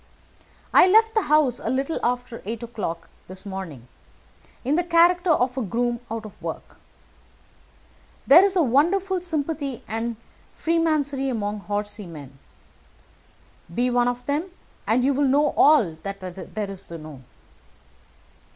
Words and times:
I 0.73 0.87
left 0.87 1.13
the 1.13 1.21
house 1.21 1.59
a 1.59 1.69
little 1.69 1.99
after 2.03 2.41
eight 2.43 2.63
o'clock 2.63 3.07
this 3.27 3.45
morning 3.45 3.87
in 4.65 4.73
the 4.73 4.83
character 4.83 5.29
of 5.29 5.59
a 5.59 5.61
groom 5.61 5.99
out 6.09 6.25
of 6.25 6.41
work. 6.41 6.77
There 8.25 8.43
is 8.43 8.55
a 8.55 8.63
wonderful 8.63 9.21
sympathy 9.21 9.83
and 9.87 10.15
freemasonry 10.55 11.29
among 11.29 11.59
horsey 11.59 12.07
men. 12.07 12.39
Be 13.71 13.91
one 13.91 14.07
of 14.07 14.25
them, 14.25 14.45
and 14.87 15.03
you 15.03 15.13
will 15.13 15.27
know 15.27 15.51
all 15.55 15.95
that 16.01 16.19
there 16.19 16.71
is 16.71 16.87
to 16.87 16.97
know. 16.97 17.21